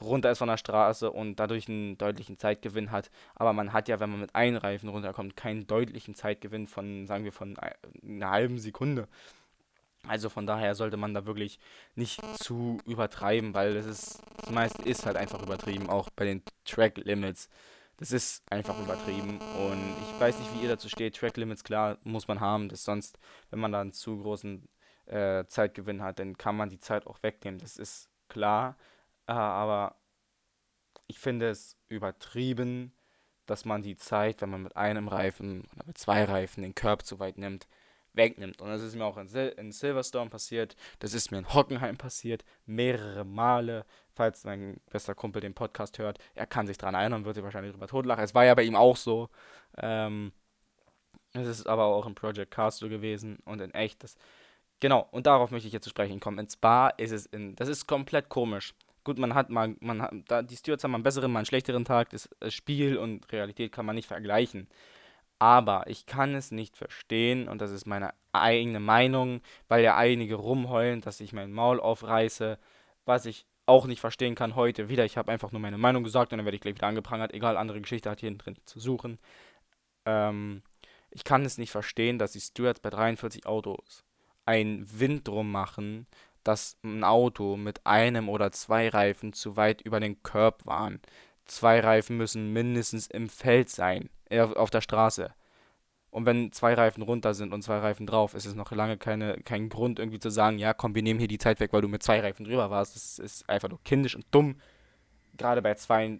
runter 0.00 0.30
ist 0.30 0.38
von 0.38 0.48
der 0.48 0.58
Straße 0.58 1.10
und 1.10 1.36
dadurch 1.36 1.68
einen 1.68 1.96
deutlichen 1.98 2.38
Zeitgewinn 2.38 2.90
hat. 2.90 3.10
Aber 3.34 3.52
man 3.52 3.72
hat 3.72 3.88
ja, 3.88 3.98
wenn 3.98 4.10
man 4.10 4.20
mit 4.20 4.34
einem 4.34 4.58
Reifen 4.58 4.88
runterkommt, 4.88 5.36
keinen 5.36 5.66
deutlichen 5.66 6.14
Zeitgewinn 6.14 6.66
von, 6.66 7.06
sagen 7.06 7.24
wir, 7.24 7.32
von 7.32 7.56
einer 8.02 8.30
halben 8.30 8.58
Sekunde. 8.58 9.08
Also 10.06 10.28
von 10.28 10.46
daher 10.46 10.74
sollte 10.74 10.96
man 10.96 11.14
da 11.14 11.26
wirklich 11.26 11.58
nicht 11.94 12.20
zu 12.38 12.78
übertreiben, 12.84 13.54
weil 13.54 13.74
das 13.74 13.86
ist, 13.86 14.22
das 14.36 14.50
meiste 14.50 14.82
ist 14.82 15.06
halt 15.06 15.16
einfach 15.16 15.42
übertrieben, 15.42 15.88
auch 15.88 16.10
bei 16.10 16.24
den 16.24 16.42
Track 16.64 16.98
Limits. 16.98 17.48
Das 17.98 18.12
ist 18.12 18.42
einfach 18.52 18.78
übertrieben 18.78 19.38
und 19.38 19.96
ich 20.02 20.20
weiß 20.20 20.38
nicht, 20.38 20.54
wie 20.54 20.62
ihr 20.62 20.68
dazu 20.68 20.88
steht. 20.88 21.16
Track 21.16 21.36
Limits, 21.38 21.64
klar, 21.64 21.98
muss 22.04 22.28
man 22.28 22.40
haben, 22.40 22.68
das 22.68 22.84
sonst, 22.84 23.18
wenn 23.50 23.58
man 23.58 23.72
da 23.72 23.80
einen 23.80 23.92
zu 23.92 24.18
großen 24.18 24.68
äh, 25.06 25.46
Zeitgewinn 25.46 26.02
hat, 26.02 26.18
dann 26.18 26.36
kann 26.36 26.56
man 26.56 26.68
die 26.68 26.78
Zeit 26.78 27.06
auch 27.06 27.22
wegnehmen. 27.22 27.58
Das 27.58 27.78
ist 27.78 28.10
klar. 28.28 28.76
Äh, 29.26 29.32
aber 29.32 29.96
ich 31.06 31.18
finde 31.18 31.48
es 31.48 31.76
übertrieben, 31.88 32.92
dass 33.46 33.64
man 33.64 33.82
die 33.82 33.96
Zeit, 33.96 34.42
wenn 34.42 34.50
man 34.50 34.62
mit 34.62 34.76
einem 34.76 35.08
Reifen 35.08 35.64
oder 35.74 35.86
mit 35.86 35.98
zwei 35.98 36.24
Reifen 36.24 36.62
den 36.62 36.74
Curb 36.74 37.04
zu 37.04 37.18
weit 37.18 37.38
nimmt, 37.38 37.66
wegnimmt. 38.16 38.60
Und 38.60 38.68
das 38.68 38.82
ist 38.82 38.96
mir 38.96 39.04
auch 39.04 39.16
in, 39.18 39.28
Sil 39.28 39.54
in 39.56 39.72
Silverstone 39.72 40.30
passiert, 40.30 40.76
das 40.98 41.14
ist 41.14 41.30
mir 41.30 41.38
in 41.38 41.52
Hockenheim 41.52 41.96
passiert, 41.96 42.44
mehrere 42.64 43.24
Male. 43.24 43.84
Falls 44.12 44.44
mein 44.44 44.80
bester 44.90 45.14
Kumpel 45.14 45.40
den 45.40 45.54
Podcast 45.54 45.98
hört, 45.98 46.18
er 46.34 46.46
kann 46.46 46.66
sich 46.66 46.78
daran 46.78 46.94
erinnern, 46.94 47.24
wird 47.24 47.34
sich 47.34 47.44
wahrscheinlich 47.44 47.72
drüber 47.72 47.86
totlachen. 47.86 48.24
Es 48.24 48.34
war 48.34 48.44
ja 48.44 48.54
bei 48.54 48.62
ihm 48.62 48.76
auch 48.76 48.96
so. 48.96 49.28
Ähm, 49.76 50.32
es 51.34 51.46
ist 51.46 51.66
aber 51.66 51.84
auch 51.84 52.06
in 52.06 52.14
Project 52.14 52.50
Cast 52.50 52.80
gewesen 52.80 53.38
und 53.44 53.60
in 53.60 53.74
echt. 53.74 54.02
Das, 54.02 54.16
Genau, 54.80 55.08
und 55.10 55.26
darauf 55.26 55.50
möchte 55.50 55.66
ich 55.66 55.72
jetzt 55.72 55.84
zu 55.84 55.90
sprechen 55.90 56.20
kommen. 56.20 56.38
In 56.38 56.50
Spa 56.50 56.88
ist 56.88 57.12
es 57.12 57.26
in. 57.26 57.56
Das 57.56 57.68
ist 57.68 57.86
komplett 57.86 58.28
komisch. 58.28 58.74
Gut, 59.04 59.18
man 59.18 59.34
hat 59.34 59.50
mal, 59.50 59.76
man 59.80 60.02
hat, 60.02 60.12
da, 60.28 60.42
die 60.42 60.56
Stewards 60.56 60.84
haben 60.84 60.90
mal 60.90 60.96
einen 60.96 61.04
besseren, 61.04 61.32
mal 61.32 61.38
einen 61.40 61.46
schlechteren 61.46 61.84
Tag. 61.84 62.10
Das, 62.10 62.28
das 62.40 62.52
Spiel 62.52 62.98
und 62.98 63.30
Realität 63.32 63.72
kann 63.72 63.86
man 63.86 63.94
nicht 63.94 64.08
vergleichen. 64.08 64.68
Aber 65.38 65.86
ich 65.86 66.06
kann 66.06 66.34
es 66.34 66.50
nicht 66.50 66.76
verstehen, 66.76 67.48
und 67.48 67.60
das 67.60 67.70
ist 67.70 67.86
meine 67.86 68.14
eigene 68.32 68.80
Meinung, 68.80 69.42
weil 69.68 69.82
ja 69.84 69.96
einige 69.96 70.36
rumheulen, 70.36 71.00
dass 71.02 71.20
ich 71.20 71.32
mein 71.32 71.52
Maul 71.52 71.80
aufreiße, 71.80 72.58
was 73.04 73.26
ich 73.26 73.46
auch 73.66 73.86
nicht 73.86 74.00
verstehen 74.00 74.34
kann 74.34 74.54
heute 74.54 74.88
wieder. 74.88 75.04
Ich 75.04 75.16
habe 75.16 75.30
einfach 75.32 75.52
nur 75.52 75.60
meine 75.60 75.78
Meinung 75.78 76.04
gesagt 76.04 76.32
und 76.32 76.38
dann 76.38 76.46
werde 76.46 76.56
ich 76.56 76.62
gleich 76.62 76.76
wieder 76.76 76.86
angeprangert. 76.86 77.34
Egal, 77.34 77.56
andere 77.56 77.80
Geschichte 77.80 78.08
hat 78.08 78.20
hier 78.20 78.30
drin 78.36 78.56
zu 78.64 78.80
suchen. 78.80 79.18
Ähm, 80.04 80.62
ich 81.10 81.24
kann 81.24 81.44
es 81.44 81.58
nicht 81.58 81.72
verstehen, 81.72 82.18
dass 82.18 82.32
die 82.32 82.40
Stewards 82.40 82.80
bei 82.80 82.90
43 82.90 83.46
Autos 83.46 84.04
ein 84.44 84.86
Wind 84.88 85.26
drum 85.26 85.50
machen, 85.50 86.06
dass 86.44 86.78
ein 86.84 87.02
Auto 87.02 87.56
mit 87.56 87.84
einem 87.84 88.28
oder 88.28 88.52
zwei 88.52 88.88
Reifen 88.88 89.32
zu 89.32 89.56
weit 89.56 89.82
über 89.82 89.98
den 89.98 90.22
Curb 90.22 90.64
waren. 90.64 91.00
Zwei 91.44 91.80
Reifen 91.80 92.16
müssen 92.16 92.52
mindestens 92.52 93.08
im 93.08 93.28
Feld 93.28 93.68
sein, 93.68 94.10
auf 94.30 94.70
der 94.70 94.80
Straße. 94.80 95.32
Und 96.10 96.24
wenn 96.24 96.50
zwei 96.52 96.72
Reifen 96.74 97.02
runter 97.02 97.34
sind 97.34 97.52
und 97.52 97.62
zwei 97.62 97.78
Reifen 97.78 98.06
drauf, 98.06 98.34
ist 98.34 98.46
es 98.46 98.54
noch 98.54 98.72
lange 98.72 98.96
keine, 98.96 99.36
kein 99.44 99.68
Grund 99.68 99.98
irgendwie 99.98 100.18
zu 100.18 100.30
sagen, 100.30 100.58
ja 100.58 100.72
komm, 100.72 100.94
wir 100.94 101.02
nehmen 101.02 101.18
hier 101.18 101.28
die 101.28 101.38
Zeit 101.38 101.60
weg, 101.60 101.72
weil 101.72 101.82
du 101.82 101.88
mit 101.88 102.02
zwei 102.02 102.20
Reifen 102.20 102.44
drüber 102.44 102.70
warst. 102.70 102.96
Das 102.96 103.18
ist 103.18 103.48
einfach 103.50 103.68
nur 103.68 103.82
kindisch 103.84 104.14
und 104.14 104.24
dumm. 104.30 104.56
Gerade 105.36 105.60
bei 105.60 105.74
zwei, 105.74 106.18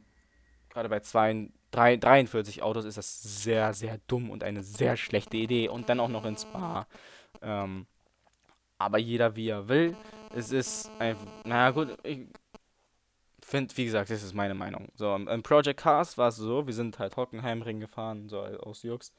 gerade 0.69 0.91
bei 0.91 1.01
zwei, 1.01 1.49
drei, 1.71 1.97
43 1.97 2.63
Autos 2.63 2.85
ist 2.85 2.99
das 2.99 3.23
sehr, 3.23 3.73
sehr 3.73 3.99
dumm 4.07 4.29
und 4.29 4.45
eine 4.45 4.63
sehr 4.63 4.97
schlechte 4.99 5.39
Idee. 5.39 5.69
Und 5.69 5.89
dann 5.89 6.01
auch 6.01 6.09
noch 6.09 6.27
ins 6.27 6.43
Spa. 6.43 6.87
Ähm, 7.41 7.87
aber 8.79 8.99
jeder 8.99 9.37
wie 9.37 9.49
er 9.49 9.69
will. 9.69 9.97
Es 10.35 10.53
ist 10.53 10.91
einfach, 10.99 11.27
naja 11.45 11.71
gut, 11.71 11.97
ich 12.03 12.27
finde, 13.47 13.77
wie 13.77 13.85
gesagt, 13.85 14.11
das 14.11 14.23
ist 14.23 14.35
meine 14.35 14.55
Meinung. 14.55 14.89
So, 14.97 15.15
im 15.15 15.43
Project 15.43 15.81
Cars 15.81 16.19
war 16.19 16.29
es 16.29 16.37
so, 16.37 16.67
wir 16.67 16.75
sind 16.75 16.99
halt 16.99 17.17
Hockenheimring 17.17 17.79
gefahren, 17.79 18.29
so 18.29 18.41
aus 18.41 18.83
Jux. 18.83 19.13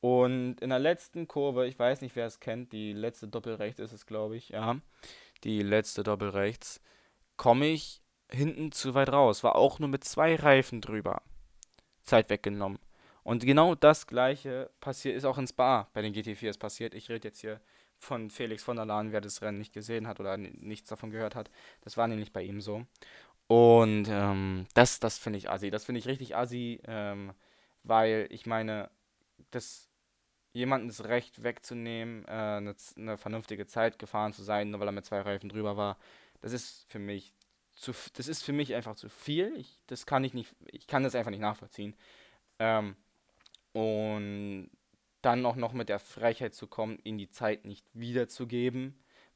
Und 0.00 0.60
in 0.60 0.70
der 0.70 0.80
letzten 0.80 1.28
Kurve, 1.28 1.66
ich 1.66 1.78
weiß 1.78 2.00
nicht, 2.00 2.16
wer 2.16 2.26
es 2.26 2.40
kennt, 2.40 2.72
die 2.72 2.92
letzte 2.92 3.28
Doppelrechts 3.28 3.80
ist 3.80 3.92
es, 3.92 4.06
glaube 4.06 4.36
ich, 4.36 4.50
ja. 4.50 4.76
Die 5.44 5.62
letzte 5.62 6.02
Doppelrechts, 6.02 6.80
komme 7.36 7.66
ich 7.66 8.02
hinten 8.30 8.72
zu 8.72 8.94
weit 8.94 9.10
raus. 9.10 9.44
War 9.44 9.54
auch 9.54 9.78
nur 9.78 9.88
mit 9.88 10.04
zwei 10.04 10.34
Reifen 10.34 10.80
drüber. 10.80 11.22
Zeit 12.02 12.30
weggenommen. 12.30 12.80
Und 13.22 13.46
genau 13.46 13.74
das 13.74 14.06
gleiche 14.06 14.70
passiert 14.80 15.16
ist 15.16 15.24
auch 15.24 15.38
in 15.38 15.46
Spa 15.46 15.88
bei 15.94 16.02
den 16.02 16.12
GT4s 16.12 16.58
passiert. 16.58 16.92
Ich 16.92 17.08
rede 17.08 17.28
jetzt 17.28 17.40
hier 17.40 17.60
von 17.98 18.30
Felix 18.30 18.62
von 18.62 18.76
der 18.76 18.84
Lahn, 18.84 19.12
wer 19.12 19.20
das 19.20 19.40
Rennen 19.42 19.58
nicht 19.58 19.72
gesehen 19.72 20.06
hat 20.06 20.20
oder 20.20 20.36
nichts 20.36 20.90
davon 20.90 21.10
gehört 21.10 21.34
hat. 21.34 21.50
Das 21.80 21.96
war 21.96 22.06
nämlich 22.06 22.32
bei 22.32 22.42
ihm 22.42 22.60
so. 22.60 22.84
Und 23.46 24.06
ähm, 24.08 24.66
das, 24.74 25.00
das 25.00 25.18
finde 25.18 25.38
ich 25.38 25.50
assi. 25.50 25.70
Das 25.70 25.84
finde 25.84 25.98
ich 25.98 26.06
richtig 26.06 26.36
assi, 26.36 26.80
ähm, 26.86 27.32
weil 27.82 28.26
ich 28.30 28.46
meine, 28.46 28.90
das 29.50 29.88
jemandem 30.52 30.88
das 30.88 31.04
Recht 31.04 31.42
wegzunehmen, 31.42 32.24
äh, 32.26 32.30
eine, 32.30 32.74
eine, 32.96 33.18
vernünftige 33.18 33.66
Zeit 33.66 33.98
gefahren 33.98 34.32
zu 34.32 34.42
sein, 34.42 34.70
nur 34.70 34.80
weil 34.80 34.88
er 34.88 34.92
mit 34.92 35.04
zwei 35.04 35.20
Reifen 35.20 35.48
drüber 35.48 35.76
war, 35.76 35.98
das 36.40 36.52
ist 36.52 36.86
für 36.88 37.00
mich 37.00 37.34
zu, 37.74 37.92
das 38.14 38.28
ist 38.28 38.44
für 38.44 38.52
mich 38.52 38.74
einfach 38.74 38.94
zu 38.94 39.08
viel. 39.08 39.54
Ich, 39.56 39.80
das 39.88 40.06
kann 40.06 40.24
ich 40.24 40.32
nicht, 40.32 40.54
ich 40.66 40.86
kann 40.86 41.02
das 41.02 41.14
einfach 41.14 41.32
nicht 41.32 41.40
nachvollziehen. 41.40 41.94
Ähm, 42.58 42.96
und 43.72 44.70
dann 45.22 45.44
auch 45.44 45.56
noch 45.56 45.72
mit 45.72 45.88
der 45.88 45.98
Frechheit 45.98 46.54
zu 46.54 46.66
kommen, 46.68 46.98
ihm 47.02 47.18
die 47.18 47.30
Zeit 47.30 47.64
nicht 47.64 47.84
wiederzugeben, 47.92 48.94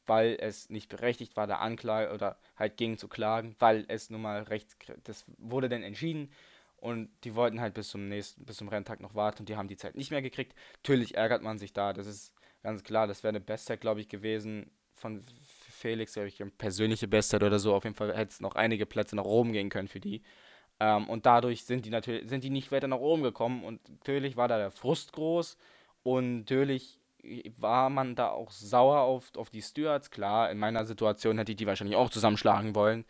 weil 0.09 0.37
es 0.41 0.71
nicht 0.71 0.89
berechtigt 0.89 1.37
war, 1.37 1.47
der 1.47 1.61
Anklage 1.61 2.13
oder 2.13 2.39
halt 2.57 2.77
gegen 2.77 2.99
zu 2.99 3.09
klagen, 3.09 3.55
weil 3.59 3.85
es 3.89 4.11
nun 4.11 4.23
mal 4.23 4.43
recht, 4.43 4.77
das 5.05 5.25
wurde 5.39 5.69
dann 5.69 5.83
entschieden 5.83 6.31
und 6.77 7.11
die 7.25 7.35
wollten 7.35 7.61
halt 7.61 7.75
bis 7.75 7.89
zum 7.89 8.09
nächsten, 8.09 8.45
bis 8.45 8.57
zum 8.57 8.69
Renntag 8.69 9.01
noch 9.01 9.15
warten 9.15 9.41
und 9.41 9.49
die 9.49 9.57
haben 9.57 9.69
die 9.69 9.77
Zeit 9.77 9.97
nicht 9.97 10.11
mehr 10.11 10.23
gekriegt. 10.23 10.55
Natürlich 10.79 11.17
ärgert 11.17 11.43
man 11.43 11.59
sich 11.59 11.73
da, 11.73 11.93
das 11.93 12.07
ist 12.07 12.33
ganz 12.63 12.83
klar, 12.85 13.07
das 13.07 13.23
wäre 13.23 13.31
eine 13.31 13.41
Bestzeit, 13.41 13.81
glaube 13.81 14.01
ich, 14.01 14.09
gewesen 14.09 14.71
von 14.95 15.23
Felix, 15.71 16.15
glaube 16.15 16.29
ich, 16.29 16.41
eine 16.41 16.51
persönliche 16.51 17.07
Bestzeit 17.07 17.43
oder 17.43 17.59
so. 17.59 17.75
Auf 17.75 17.85
jeden 17.85 17.97
Fall 17.97 18.17
hätte 18.17 18.33
es 18.33 18.41
noch 18.41 18.55
einige 18.55 18.87
Plätze 18.87 19.17
nach 19.17 19.25
oben 19.25 19.53
gehen 19.53 19.71
können 19.71 19.89
für 19.89 20.01
die. 20.01 20.23
Ähm, 20.81 21.09
und 21.09 21.27
dadurch 21.27 21.65
sind 21.65 21.85
die 21.87 21.91
natürlich, 21.91 22.29
sind 22.29 22.45
die 22.45 22.51
nicht 22.51 22.71
weiter 22.73 22.89
nach 22.89 22.99
oben 22.99 23.23
gekommen 23.23 23.65
und 23.65 23.89
natürlich 23.89 24.37
war 24.37 24.49
da 24.49 24.59
der 24.59 24.71
Frust 24.71 25.13
groß 25.13 25.57
und 26.03 26.39
natürlich 26.39 27.01
war 27.59 27.91
man 27.91 28.15
da 28.15 28.31
auch 28.31 28.51
sauer 28.51 29.01
auf, 29.01 29.31
auf 29.37 29.51
die 29.51 29.63
Stewards. 29.63 30.11
Klar, 30.11 30.51
in 30.51 30.59
meiner 30.59 30.85
Situation 30.85 31.39
hätte 31.39 31.53
ich 31.53 31.57
die 31.57 31.67
wahrscheinlich 31.67 31.97
auch 31.97 32.11
zusammenschlagen 32.11 32.75
wollen. 32.75 33.05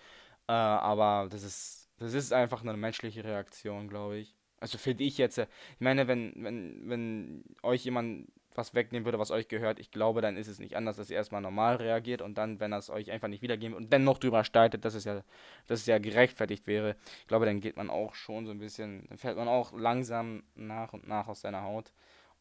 Äh, 0.48 0.52
aber 0.52 1.28
das 1.30 1.42
ist, 1.42 1.90
das 1.98 2.14
ist 2.14 2.32
einfach 2.32 2.62
eine 2.62 2.76
menschliche 2.76 3.24
Reaktion, 3.24 3.88
glaube 3.88 4.18
ich. 4.18 4.34
Also 4.60 4.78
finde 4.78 5.04
ich 5.04 5.18
jetzt, 5.18 5.38
ich 5.38 5.46
meine, 5.78 6.08
wenn, 6.08 6.32
wenn, 6.36 6.88
wenn 6.88 7.44
euch 7.62 7.84
jemand 7.84 8.28
was 8.58 8.74
wegnehmen 8.74 9.04
würde, 9.04 9.20
was 9.20 9.30
euch 9.30 9.46
gehört, 9.46 9.78
ich 9.78 9.92
glaube, 9.92 10.20
dann 10.20 10.36
ist 10.36 10.48
es 10.48 10.58
nicht 10.58 10.76
anders, 10.76 10.96
dass 10.96 11.10
ihr 11.10 11.16
erstmal 11.16 11.40
normal 11.40 11.76
reagiert 11.76 12.20
und 12.20 12.36
dann, 12.36 12.58
wenn 12.58 12.72
es 12.72 12.90
euch 12.90 13.12
einfach 13.12 13.28
nicht 13.28 13.40
wiedergeben 13.40 13.76
und 13.76 13.92
dann 13.92 14.02
noch 14.02 14.18
drüber 14.18 14.42
steitet, 14.42 14.84
dass 14.84 14.94
es 14.94 15.04
ja, 15.04 15.22
dass 15.68 15.80
es 15.80 15.86
ja 15.86 15.98
gerechtfertigt 15.98 16.66
wäre, 16.66 16.96
ich 17.20 17.28
glaube, 17.28 17.46
dann 17.46 17.60
geht 17.60 17.76
man 17.76 17.88
auch 17.88 18.14
schon 18.14 18.46
so 18.46 18.52
ein 18.52 18.58
bisschen, 18.58 19.06
dann 19.08 19.18
fällt 19.18 19.36
man 19.36 19.46
auch 19.46 19.72
langsam 19.72 20.42
nach 20.56 20.92
und 20.92 21.06
nach 21.06 21.28
aus 21.28 21.42
seiner 21.42 21.62
Haut. 21.62 21.92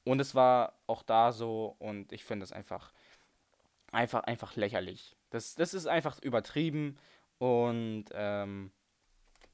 Und 0.07 0.19
es 0.19 0.35
war 0.35 0.73
auch 0.87 1.03
da 1.03 1.31
so 1.31 1.75
und 1.79 2.11
ich 2.11 2.23
finde 2.23 2.43
es 2.43 2.51
einfach, 2.51 2.93
einfach, 3.91 4.23
einfach 4.23 4.55
lächerlich. 4.55 5.15
Das, 5.29 5.55
das 5.55 5.73
ist 5.73 5.87
einfach 5.87 6.19
übertrieben 6.21 6.97
und 7.39 8.05
ähm, 8.13 8.71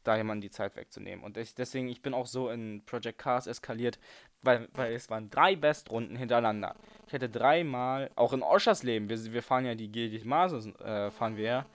da 0.03 0.17
jemanden 0.17 0.41
die 0.41 0.51
Zeit 0.51 0.75
wegzunehmen. 0.75 1.24
Und 1.24 1.38
ich, 1.38 1.55
deswegen, 1.55 1.88
ich 1.88 2.01
bin 2.01 2.13
auch 2.13 2.27
so 2.27 2.50
in 2.50 2.83
Project 2.86 3.17
Cars 3.17 3.48
eskaliert, 3.48 4.00
weil, 4.41 4.67
weil 4.74 4.93
es 4.93 5.10
waren 5.10 5.29
drei 5.29 5.55
Bestrunden 5.55 6.15
hintereinander. 6.15 6.75
Ich 7.07 7.13
hätte 7.13 7.29
dreimal, 7.29 8.12
auch 8.15 8.33
in 8.33 8.43
Oschersleben, 8.43 9.10
wir, 9.10 9.33
wir 9.33 9.43
fahren 9.43 9.65
ja 9.65 9.75
die 9.75 9.91
Gildi 9.91 10.24
Masus, 10.25 10.67
äh, 10.81 11.10
fahren 11.12 11.38
wir, 11.38 11.65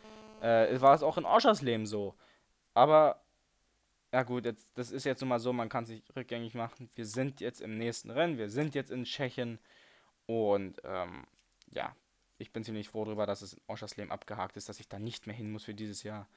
äh, 0.41 0.81
war 0.81 0.95
es 0.95 1.03
auch 1.03 1.19
in 1.19 1.25
Oschersleben 1.25 1.87
so. 1.87 2.15
Aber, 2.75 3.21
ja 4.13 4.23
gut, 4.23 4.45
jetzt, 4.45 4.77
das 4.77 4.91
ist 4.91 5.05
jetzt 5.05 5.21
nun 5.21 5.29
mal 5.29 5.41
so, 5.41 5.53
man 5.53 5.69
kann 5.69 5.85
sich 5.87 6.03
rückgängig 6.17 6.55
machen. 6.55 6.91
Wir 6.95 7.07
sind 7.07 7.41
jetzt 7.41 7.61
im 7.61 7.77
nächsten 7.77 8.11
Rennen, 8.11 8.39
wir 8.39 8.49
sind 8.49 8.75
jetzt 8.75 8.91
in 8.91 9.05
Tschechien 9.05 9.59
und, 10.27 10.81
ähm, 10.85 11.27
ja, 11.71 11.95
ich 12.39 12.53
bin 12.53 12.65
ziemlich 12.65 12.89
froh 12.89 13.05
darüber, 13.05 13.27
dass 13.27 13.43
es 13.43 13.55
in 13.55 13.61
Oschersleben 13.67 14.13
abgehakt 14.13 14.57
ist, 14.57 14.69
dass 14.69 14.81
ich 14.81 14.89
da 14.89 14.99
nicht 14.99 15.27
mehr 15.27 15.37
hin 15.37 15.51
muss 15.51 15.65
für 15.65 15.75
dieses 15.75 16.03
Jahr. 16.05 16.29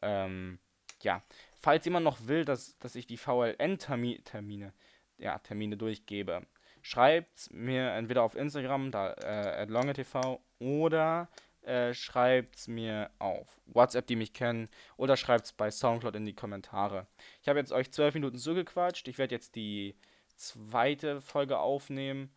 Ähm, 0.00 0.58
ja, 1.02 1.22
falls 1.60 1.84
jemand 1.84 2.04
noch 2.04 2.26
will, 2.26 2.44
dass, 2.44 2.78
dass 2.78 2.94
ich 2.94 3.06
die 3.06 3.16
VLN-Termine 3.16 4.72
ja, 5.18 5.38
Termine 5.38 5.76
durchgebe, 5.76 6.46
schreibt 6.82 7.52
mir 7.52 7.90
entweder 7.92 8.22
auf 8.22 8.34
Instagram, 8.34 8.90
da 8.90 9.12
äh, 9.12 9.64
longetv, 9.64 10.38
oder 10.58 11.28
äh, 11.62 11.94
schreibt 11.94 12.56
es 12.56 12.68
mir 12.68 13.10
auf 13.18 13.60
WhatsApp, 13.66 14.06
die 14.06 14.16
mich 14.16 14.32
kennen, 14.32 14.68
oder 14.96 15.16
schreibt 15.16 15.46
es 15.46 15.52
bei 15.52 15.70
Soundcloud 15.70 16.16
in 16.16 16.24
die 16.24 16.34
Kommentare. 16.34 17.06
Ich 17.40 17.48
habe 17.48 17.58
jetzt 17.58 17.72
euch 17.72 17.92
zwölf 17.92 18.14
Minuten 18.14 18.38
zugequatscht. 18.38 19.08
Ich 19.08 19.18
werde 19.18 19.34
jetzt 19.34 19.54
die 19.54 19.96
zweite 20.36 21.20
Folge 21.20 21.58
aufnehmen. 21.58 22.30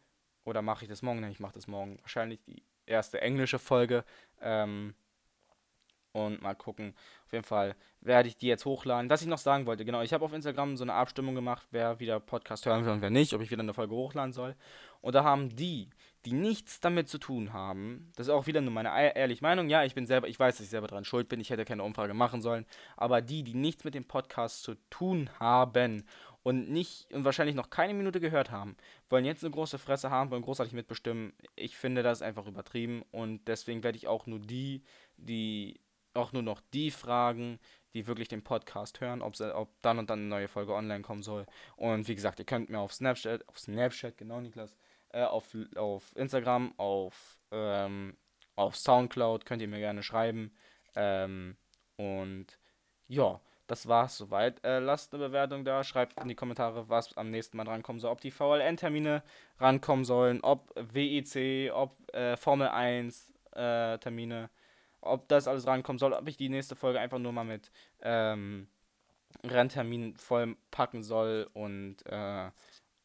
Oder 0.44 0.62
mache 0.62 0.86
ich 0.86 0.90
das 0.90 1.02
morgen? 1.02 1.22
Nein, 1.22 1.32
ich 1.32 1.40
mache 1.40 1.54
das 1.54 1.68
morgen. 1.68 1.98
Wahrscheinlich 2.02 2.44
die 2.44 2.64
erste 2.86 3.20
englische 3.22 3.58
Folge. 3.58 4.06
Ähm, 4.40 4.94
und 6.16 6.42
mal 6.42 6.56
gucken. 6.56 6.94
Auf 7.26 7.34
jeden 7.34 7.44
Fall 7.44 7.76
werde 8.00 8.30
ich 8.30 8.38
die 8.38 8.48
jetzt 8.48 8.66
hochladen. 8.66 9.10
Was 9.10 9.22
ich 9.22 9.28
noch 9.28 9.38
sagen 9.38 9.66
wollte, 9.66 9.84
genau, 9.84 10.02
ich 10.02 10.14
habe 10.14 10.24
auf 10.24 10.34
Instagram 10.34 10.78
so 10.78 10.84
eine 10.84 10.94
Abstimmung 10.94 11.36
gemacht, 11.36 11.68
wer 11.72 12.00
wieder 12.00 12.20
Podcast 12.20 12.66
hören 12.66 12.86
will 12.86 12.94
und 12.94 13.02
wer 13.02 13.10
nicht, 13.10 13.34
ob 13.34 13.42
ich 13.42 13.52
wieder 13.52 13.62
eine 13.62 13.74
Folge 13.74 13.94
hochladen 13.94 14.32
soll. 14.32 14.56
Und 15.02 15.14
da 15.14 15.24
haben 15.24 15.56
die, 15.56 15.90
die 16.26 16.32
nichts 16.32 16.80
damit 16.80 17.10
zu 17.10 17.18
tun 17.18 17.52
haben, 17.52 18.12
das 18.16 18.28
ist 18.28 18.34
auch 18.34 18.48
wieder 18.48 18.62
nur 18.62 18.72
meine 18.72 18.90
ehrliche 19.16 19.44
Meinung, 19.44 19.70
ja, 19.70 19.84
ich 19.84 19.94
bin 19.94 20.08
selber, 20.08 20.28
ich 20.28 20.40
weiß, 20.40 20.58
dass 20.58 20.64
ich 20.64 20.72
selber 20.72 20.88
dran 20.88 21.06
schuld 21.06 21.28
bin, 21.28 21.40
ich 21.40 21.50
hätte 21.50 21.66
keine 21.66 21.84
Umfrage 21.84 22.14
machen 22.14 22.42
sollen, 22.42 22.66
aber 22.96 23.22
die, 23.22 23.44
die 23.44 23.54
nichts 23.54 23.84
mit 23.84 23.94
dem 23.94 24.08
Podcast 24.08 24.64
zu 24.64 24.76
tun 24.90 25.30
haben 25.40 26.06
und 26.46 26.70
nicht 26.70 27.12
und 27.12 27.26
wahrscheinlich 27.26 27.56
noch 27.56 27.72
keine 27.72 27.96
Minute 27.96 28.20
gehört 28.20 28.52
haben, 28.52 28.78
wollen 29.10 29.26
jetzt 29.26 29.44
eine 29.44 29.52
große 29.52 29.80
Fresse 29.80 30.12
haben, 30.12 30.30
wollen 30.30 30.44
großartig 30.44 30.74
mitbestimmen. 30.74 31.34
Ich 31.56 31.76
finde 31.76 32.04
das 32.04 32.22
einfach 32.22 32.46
übertrieben 32.46 33.04
und 33.12 33.48
deswegen 33.48 33.84
werde 33.84 33.98
ich 33.98 34.08
auch 34.08 34.28
nur 34.28 34.40
die, 34.40 34.84
die 35.18 35.80
auch 36.16 36.34
nur 36.34 36.42
noch 36.42 36.62
die 36.74 36.92
Fragen, 36.92 37.60
die 37.94 38.08
wirklich 38.08 38.28
den 38.28 38.44
Podcast 38.44 39.00
hören, 39.00 39.22
ob, 39.22 39.40
ob 39.40 39.82
dann 39.82 40.00
und 40.00 40.10
dann 40.10 40.20
eine 40.20 40.28
neue 40.28 40.48
Folge 40.48 40.74
online 40.74 41.02
kommen 41.02 41.24
soll. 41.24 41.46
Und 41.78 42.08
wie 42.08 42.16
gesagt, 42.16 42.40
ihr 42.40 42.46
könnt 42.46 42.70
mir 42.70 42.80
auf 42.80 42.94
Snapchat, 42.94 43.48
auf 43.48 43.58
Snapchat, 43.58 44.18
genau 44.18 44.42
Niklas, 44.42 44.76
äh, 45.10 45.24
auf, 45.24 45.56
auf 45.76 46.16
Instagram, 46.16 46.74
auf, 46.78 47.40
ähm, 47.52 48.18
auf 48.56 48.76
Soundcloud 48.76 49.46
könnt 49.46 49.62
ihr 49.62 49.68
mir 49.68 49.80
gerne 49.80 50.04
schreiben. 50.04 50.54
Ähm, 50.96 51.56
und 51.96 52.60
ja, 53.08 53.40
das 53.68 53.88
war's 53.88 54.18
soweit. 54.18 54.64
Äh, 54.64 54.80
lasst 54.80 55.14
eine 55.14 55.28
Bewertung 55.28 55.66
da, 55.66 55.84
schreibt 55.84 56.20
in 56.22 56.28
die 56.28 56.36
Kommentare, 56.36 56.90
was 56.90 57.16
am 57.18 57.32
nächsten 57.32 57.58
Mal 57.58 57.64
drankommen 57.64 58.00
soll. 58.00 58.12
Ob 58.12 58.22
die 58.22 58.32
VLN-Termine 58.32 59.24
rankommen 59.58 60.06
sollen, 60.06 60.42
ob 60.42 60.70
WEC, 60.76 61.72
ob 61.74 61.96
äh, 62.14 62.38
Formel 62.38 62.68
1 62.68 63.34
äh, 63.54 63.98
Termine 63.98 64.50
ob 65.06 65.28
das 65.28 65.48
alles 65.48 65.68
rankommen 65.68 66.00
soll, 66.00 66.14
ob 66.14 66.28
ich 66.28 66.38
die 66.38 66.50
nächste 66.50 66.76
Folge 66.76 67.00
einfach 67.00 67.20
nur 67.20 67.32
mal 67.32 67.44
mit 67.44 67.72
ähm, 68.02 68.68
Rennterminen 69.44 70.16
voll 70.16 70.56
packen 70.72 71.04
soll 71.04 71.50
und 71.54 72.06
äh, 72.06 72.50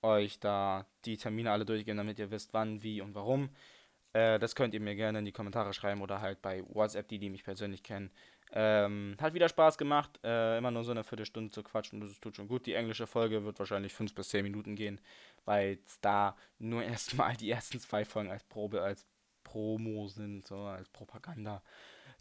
euch 0.03 0.41
da 0.41 0.87
die 1.05 1.17
Termine 1.17 1.53
alle 1.53 1.65
durchgehen, 1.65 1.97
damit 1.97 2.19
ihr 2.19 2.31
wisst, 2.31 2.55
wann, 2.55 2.83
wie 2.83 3.01
und 3.01 3.15
warum. 3.15 3.51
Äh, 4.13 4.39
das 4.39 4.55
könnt 4.55 4.75
ihr 4.75 4.81
mir 4.81 4.97
gerne 4.97 5.21
in 5.21 5.25
die 5.25 5.33
Kommentare 5.33 5.73
schreiben 5.73 6.03
oder 6.03 6.21
halt 6.21 6.43
bei 6.43 6.65
WhatsApp, 6.69 7.09
die, 7.09 7.19
die 7.19 7.31
mich 7.31 7.45
persönlich 7.45 7.83
kennen. 7.83 8.11
Ähm, 8.53 9.17
hat 9.21 9.35
wieder 9.35 9.49
Spaß 9.49 9.79
gemacht, 9.79 10.19
äh, 10.25 10.59
immer 10.59 10.73
nur 10.73 10.83
so 10.83 10.91
eine 10.91 11.05
Viertelstunde 11.05 11.53
zu 11.53 11.63
quatschen, 11.63 12.01
das 12.01 12.19
tut 12.19 12.35
schon 12.35 12.49
gut. 12.49 12.67
Die 12.67 12.75
englische 12.75 13.07
Folge 13.07 13.45
wird 13.45 13.59
wahrscheinlich 13.61 13.93
5 13.95 14.13
bis 14.15 14.31
10 14.31 14.43
Minuten 14.43 14.75
gehen, 14.75 15.01
weil 15.45 15.79
da 16.01 16.37
nur 16.59 16.83
erstmal 16.83 17.37
die 17.37 17.51
ersten 17.51 17.79
zwei 17.79 18.05
Folgen 18.05 18.31
als 18.31 18.43
Probe, 18.45 18.83
als 18.83 19.07
Promo 19.45 20.09
sind, 20.09 20.47
so 20.47 20.57
als 20.59 20.89
Propaganda. 20.89 21.63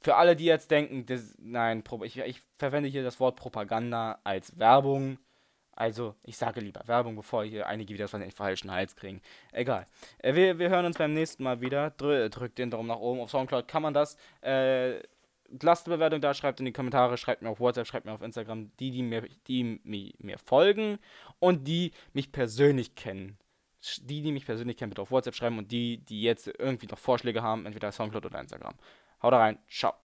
Für 0.02 0.16
alle, 0.16 0.36
die 0.36 0.46
jetzt 0.46 0.72
denken, 0.72 1.06
das, 1.06 1.36
nein, 1.40 1.84
ich, 2.04 2.18
ich 2.18 2.42
verwende 2.58 2.90
hier 2.90 3.04
das 3.04 3.20
Wort 3.20 3.36
Propaganda 3.36 4.20
als 4.24 4.58
Werbung. 4.58 5.18
Also, 5.72 6.16
ich 6.24 6.36
sage 6.36 6.60
lieber 6.60 6.88
Werbung, 6.88 7.16
bevor 7.16 7.46
hier 7.46 7.68
einige 7.68 7.94
wieder 7.94 8.10
von 8.10 8.20
den 8.20 8.32
falschen 8.32 8.72
Hals 8.72 8.96
kriegen. 8.96 9.22
Egal. 9.52 9.86
Äh, 10.18 10.36
wir, 10.36 10.60
wir 10.60 10.70
hören 10.70 10.86
uns 10.86 10.98
beim 10.98 11.14
nächsten 11.14 11.44
Mal 11.44 11.62
wieder. 11.62 11.92
Drü 11.92 12.30
drückt 12.30 12.58
den 12.58 12.70
Daumen 12.70 12.88
nach 12.88 13.00
oben. 13.00 13.22
Auf 13.22 13.32
Soundcloud 13.32 13.68
kann 13.68 13.82
man 13.82 13.94
das. 13.94 14.18
Äh, 14.42 15.00
lasst 15.62 15.88
eine 15.88 15.96
Bewertung 15.96 16.22
da, 16.22 16.34
schreibt 16.34 16.60
in 16.60 16.66
die 16.66 16.74
Kommentare, 16.74 17.18
schreibt 17.18 17.42
mir 17.42 17.50
auf 17.50 17.60
WhatsApp, 17.60 17.88
schreibt 17.88 18.06
mir 18.06 18.12
auf 18.12 18.22
Instagram, 18.22 18.72
die, 18.80 18.92
die 18.92 19.04
mir, 19.04 19.28
die 19.48 19.82
mir 20.20 20.38
folgen 20.38 21.00
und 21.40 21.68
die 21.68 21.92
mich 22.14 22.32
persönlich 22.32 22.96
kennen 22.96 23.38
die, 24.02 24.22
die 24.22 24.32
mich 24.32 24.46
persönlich 24.46 24.78
kennen, 24.78 24.90
bitte 24.90 25.02
auf 25.02 25.12
WhatsApp 25.12 25.36
schreiben 25.36 25.58
und 25.58 25.72
die, 25.72 25.98
die 25.98 26.22
jetzt 26.22 26.48
irgendwie 26.48 26.88
noch 26.88 26.98
Vorschläge 26.98 27.42
haben, 27.42 27.66
entweder 27.66 27.92
Soundcloud 27.92 28.26
oder 28.26 28.42
Instagram. 28.42 28.76
Haut 29.22 29.32
rein, 29.34 29.58
ciao. 29.70 29.96